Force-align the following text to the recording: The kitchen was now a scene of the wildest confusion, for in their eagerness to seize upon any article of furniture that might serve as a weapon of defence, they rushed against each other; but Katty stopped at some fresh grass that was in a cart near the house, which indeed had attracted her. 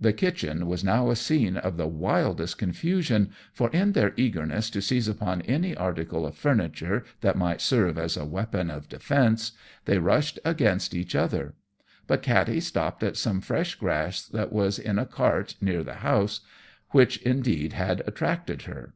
The 0.00 0.12
kitchen 0.12 0.66
was 0.66 0.82
now 0.82 1.08
a 1.10 1.14
scene 1.14 1.56
of 1.56 1.76
the 1.76 1.86
wildest 1.86 2.58
confusion, 2.58 3.30
for 3.52 3.70
in 3.70 3.92
their 3.92 4.12
eagerness 4.16 4.68
to 4.70 4.82
seize 4.82 5.06
upon 5.06 5.40
any 5.42 5.72
article 5.76 6.26
of 6.26 6.34
furniture 6.36 7.04
that 7.20 7.36
might 7.36 7.60
serve 7.60 7.96
as 7.96 8.16
a 8.16 8.24
weapon 8.24 8.72
of 8.72 8.88
defence, 8.88 9.52
they 9.84 9.98
rushed 9.98 10.40
against 10.44 10.94
each 10.96 11.14
other; 11.14 11.54
but 12.08 12.22
Katty 12.22 12.58
stopped 12.58 13.04
at 13.04 13.16
some 13.16 13.40
fresh 13.40 13.76
grass 13.76 14.26
that 14.26 14.52
was 14.52 14.80
in 14.80 14.98
a 14.98 15.06
cart 15.06 15.54
near 15.60 15.84
the 15.84 15.94
house, 16.02 16.40
which 16.90 17.18
indeed 17.22 17.72
had 17.72 18.02
attracted 18.04 18.62
her. 18.62 18.94